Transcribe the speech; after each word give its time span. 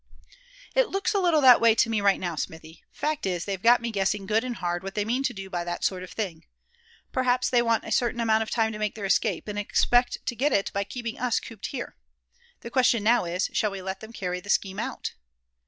"It 0.73 0.89
looks 0.89 1.13
a 1.13 1.19
little 1.19 1.41
that 1.41 1.61
way 1.61 1.75
to 1.75 1.87
me 1.87 2.01
right 2.01 2.19
now, 2.19 2.35
Smithy; 2.35 2.83
fact 2.91 3.27
is 3.27 3.45
they've 3.45 3.61
got 3.61 3.81
me 3.83 3.91
guessing 3.91 4.25
good 4.25 4.43
and 4.43 4.55
hard 4.55 4.81
what 4.81 4.95
they 4.95 5.03
do 5.03 5.07
mean 5.09 5.49
by 5.51 5.63
that 5.63 5.83
sort 5.83 6.01
of 6.01 6.09
thing. 6.09 6.47
Perhaps 7.11 7.51
they 7.51 7.61
want 7.61 7.83
a 7.83 7.91
certain 7.91 8.19
amount 8.19 8.41
of 8.41 8.49
time 8.49 8.71
to 8.71 8.79
make 8.79 8.95
their 8.95 9.05
escape, 9.05 9.47
and 9.47 9.59
expect 9.59 10.25
to 10.25 10.35
get 10.35 10.53
it 10.53 10.73
by 10.73 10.85
keeping 10.85 11.19
us 11.19 11.39
cooped 11.39 11.67
up 11.67 11.71
here. 11.71 11.95
The 12.61 12.71
question 12.71 13.03
now 13.03 13.25
is, 13.25 13.51
shall 13.53 13.69
we 13.69 13.83
let 13.83 13.99
them 13.99 14.11
carry 14.11 14.39
that 14.39 14.49
scheme 14.49 14.79
out?" 14.79 15.13